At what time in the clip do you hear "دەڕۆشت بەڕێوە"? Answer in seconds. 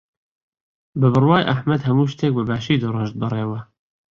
2.83-3.59